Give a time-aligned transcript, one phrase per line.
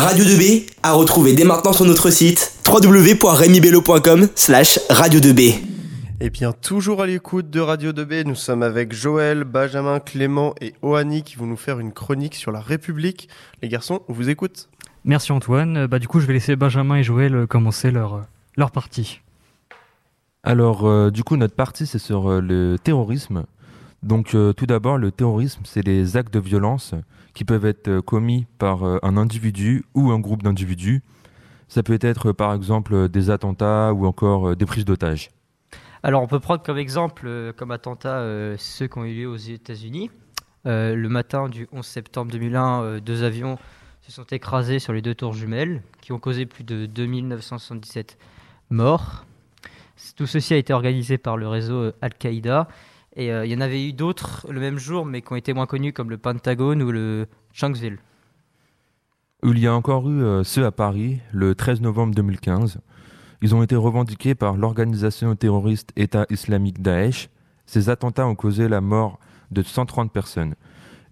[0.00, 5.56] Radio 2B à retrouver dès maintenant sur notre site www.remibello.com slash radio 2B.
[6.22, 10.72] Et bien, toujours à l'écoute de Radio 2B, nous sommes avec Joël, Benjamin, Clément et
[10.80, 13.28] Oani qui vont nous faire une chronique sur la République.
[13.60, 14.70] Les garçons, on vous écoute.
[15.04, 15.86] Merci Antoine.
[15.86, 18.20] Bah, du coup, je vais laisser Benjamin et Joël euh, commencer leur, euh,
[18.56, 19.20] leur partie.
[20.42, 23.44] Alors, euh, du coup, notre partie, c'est sur euh, le terrorisme.
[24.02, 26.94] Donc, euh, tout d'abord, le terrorisme, c'est les actes de violence
[27.34, 31.02] qui peuvent être euh, commis par euh, un individu ou un groupe d'individus.
[31.68, 35.30] Ça peut être, par exemple, des attentats ou encore des prises d'otages.
[36.02, 38.24] Alors, on peut prendre comme exemple, comme attentat,
[38.58, 40.10] ceux qui ont eu lieu aux États-Unis.
[40.64, 43.58] Le matin du 11 septembre 2001, euh, deux avions
[44.02, 48.18] se sont écrasés sur les deux tours jumelles, qui ont causé plus de 2977
[48.70, 49.24] morts.
[50.16, 52.68] Tout ceci a été organisé par le réseau Al-Qaïda.
[53.16, 55.52] Et euh, il y en avait eu d'autres le même jour, mais qui ont été
[55.52, 57.98] moins connus, comme le Pentagone ou le Shanksville.
[59.42, 62.78] Il y a encore eu euh, ceux à Paris, le 13 novembre 2015.
[63.42, 67.30] Ils ont été revendiqués par l'organisation terroriste État islamique Daesh.
[67.64, 69.18] Ces attentats ont causé la mort
[69.50, 70.54] de 130 personnes.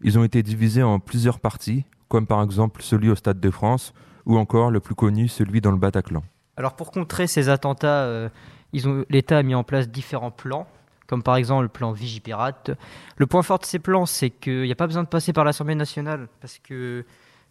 [0.03, 3.95] Ils ont été divisés en plusieurs parties, comme par exemple celui au Stade de France,
[4.27, 6.23] ou encore le plus connu, celui dans le Bataclan.
[6.57, 8.29] Alors pour contrer ces attentats, euh,
[8.73, 10.67] ils ont- l'État a mis en place différents plans,
[11.09, 12.71] comme par exemple le plan Vigipirate.
[13.17, 15.45] Le point fort de ces plans, c'est qu'il n'y a pas besoin de passer par
[15.45, 17.05] l'Assemblée nationale, parce que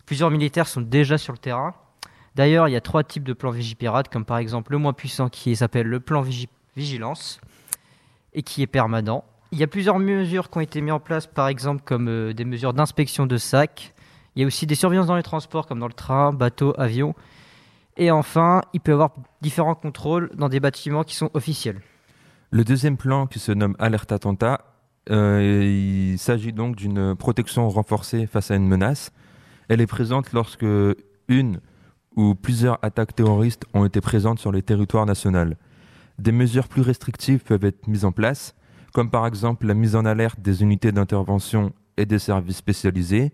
[0.05, 1.73] plusieurs militaires sont déjà sur le terrain.
[2.35, 5.27] D'ailleurs, il y a trois types de plans Vigipirate, comme par exemple le moins puissant
[5.27, 7.41] qui s'appelle le plan Vigi- Vigilance,
[8.33, 9.25] et qui est permanent.
[9.51, 12.33] Il y a plusieurs mesures qui ont été mises en place, par exemple comme euh,
[12.33, 13.93] des mesures d'inspection de sacs.
[14.35, 17.15] Il y a aussi des surveillances dans les transports, comme dans le train, bateau, avion.
[17.95, 21.81] Et enfin, il peut y avoir différents contrôles dans des bâtiments qui sont officiels.
[22.49, 24.61] Le deuxième plan, qui se nomme Alerte Attentat,
[25.09, 29.11] euh, il s'agit donc d'une protection renforcée face à une menace.
[29.67, 30.65] Elle est présente lorsque
[31.27, 31.59] une
[32.15, 35.57] ou plusieurs attaques terroristes ont été présentes sur le territoire national.
[36.19, 38.55] Des mesures plus restrictives peuvent être mises en place,
[38.93, 43.33] comme par exemple la mise en alerte des unités d'intervention et des services spécialisés,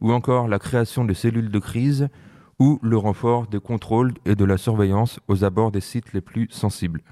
[0.00, 2.08] ou encore la création de cellules de crise
[2.60, 6.46] ou le renfort des contrôles et de la surveillance aux abords des sites les plus
[6.50, 7.02] sensibles.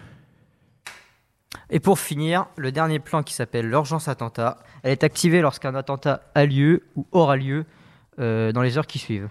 [1.70, 6.22] Et pour finir, le dernier plan qui s'appelle l'urgence attentat, elle est activée lorsqu'un attentat
[6.34, 7.64] a lieu ou aura lieu
[8.18, 9.28] euh, dans les heures qui suivent.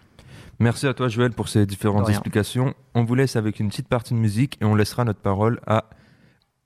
[0.59, 2.73] Merci à toi Joël pour ces différentes explications.
[2.93, 5.85] On vous laisse avec une petite partie de musique et on laissera notre parole à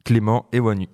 [0.03, 0.87] Clément et Wanu.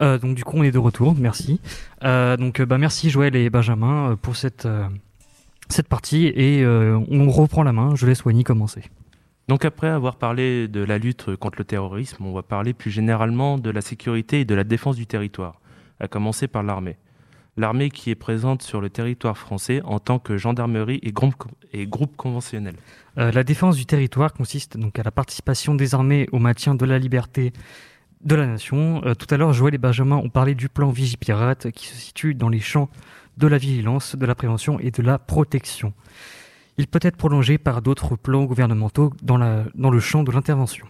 [0.00, 1.14] Euh, donc du coup, on est de retour.
[1.18, 1.60] Merci.
[2.04, 4.86] Euh, donc euh, bah merci Joël et Benjamin pour cette euh,
[5.68, 7.94] cette partie et on reprend la main.
[7.94, 8.84] Je laisse Wani commencer.
[9.48, 13.58] Donc après avoir parlé de la lutte contre le terrorisme, on va parler plus généralement
[13.58, 15.60] de la sécurité et de la défense du territoire,
[16.00, 16.96] à commencer par l'armée.
[17.58, 21.44] L'armée qui est présente sur le territoire français en tant que gendarmerie et groupe,
[21.74, 22.76] et groupe conventionnel.
[23.16, 26.98] La défense du territoire consiste donc à la participation des armées au maintien de la
[26.98, 27.52] liberté
[28.22, 29.02] de la nation.
[29.04, 32.34] Euh, tout à l'heure, Joël et Benjamin ont parlé du plan Vigipirate qui se situe
[32.34, 32.88] dans les champs
[33.36, 35.92] de la vigilance, de la prévention et de la protection.
[36.76, 40.86] Il peut être prolongé par d'autres plans gouvernementaux dans, le champ de l'intervention.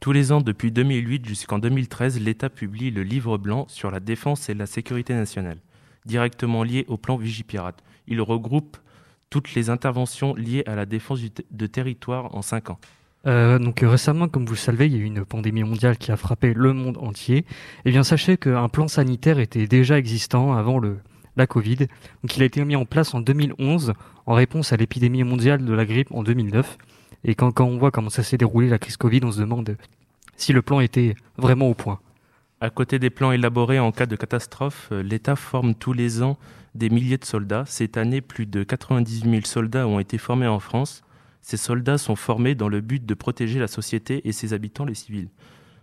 [0.00, 4.48] Tous les ans depuis 2008 jusqu'en 2013, l'État publie le livre blanc sur la défense
[4.48, 5.58] et la sécurité nationale,
[6.06, 7.82] directement lié au plan Vigipirate.
[8.08, 8.76] Il regroupe
[9.30, 12.78] toutes les interventions liées à la défense de territoire en cinq ans.
[13.26, 15.96] Euh, donc euh, récemment, comme vous le savez, il y a eu une pandémie mondiale
[15.96, 17.44] qui a frappé le monde entier.
[17.84, 20.80] Eh bien, sachez qu'un plan sanitaire était déjà existant avant
[21.36, 21.76] la Covid.
[21.76, 23.92] Donc, il a été mis en place en 2011
[24.26, 26.78] en réponse à l'épidémie mondiale de la grippe en 2009.
[27.24, 29.76] Et quand, quand on voit comment ça s'est déroulé la crise Covid, on se demande
[30.36, 32.00] si le plan était vraiment au point.
[32.60, 36.38] À côté des plans élaborés en cas de catastrophe, euh, l'État forme tous les ans
[36.74, 37.64] des milliers de soldats.
[37.66, 41.02] Cette année, plus de 90 000 soldats ont été formés en France.
[41.42, 44.94] Ces soldats sont formés dans le but de protéger la société et ses habitants, les
[44.94, 45.28] civils.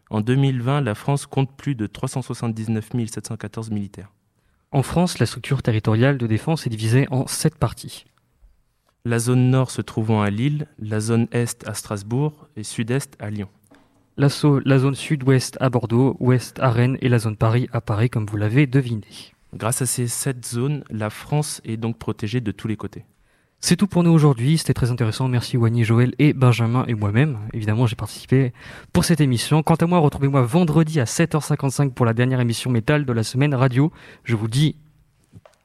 [0.09, 4.11] En 2020, la France compte plus de 379 714 militaires.
[4.71, 8.05] En France, la structure territoriale de défense est divisée en sept parties.
[9.05, 13.29] La zone nord se trouvant à Lille, la zone est à Strasbourg et sud-est à
[13.29, 13.49] Lyon.
[14.17, 17.81] La, so- la zone sud-ouest à Bordeaux, ouest à Rennes et la zone Paris à
[17.81, 19.07] Paris, comme vous l'avez deviné.
[19.53, 23.05] Grâce à ces sept zones, la France est donc protégée de tous les côtés.
[23.61, 25.27] C'est tout pour nous aujourd'hui, c'était très intéressant.
[25.27, 27.37] Merci Wany, Joël et Benjamin et moi-même.
[27.53, 28.53] Évidemment, j'ai participé
[28.93, 29.63] pour cette émission.
[29.63, 33.53] Quant à moi, retrouvez-moi vendredi à 7h55 pour la dernière émission métal de la semaine
[33.53, 33.91] radio.
[34.23, 34.77] Je vous dis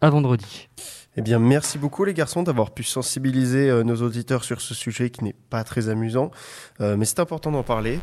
[0.01, 0.69] à vendredi.
[1.17, 5.11] Eh bien, merci beaucoup les garçons d'avoir pu sensibiliser euh, nos auditeurs sur ce sujet
[5.11, 6.33] qui n'est pas très amusant,
[6.81, 8.01] euh, mais c'est important d'en parler.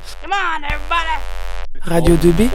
[1.81, 2.47] Radio 2B